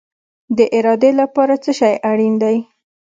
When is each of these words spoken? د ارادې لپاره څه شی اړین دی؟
د 0.57 0.59
ارادې 0.77 1.11
لپاره 1.21 1.53
څه 1.63 1.71
شی 1.79 1.93
اړین 2.09 2.33
دی؟ 2.43 2.57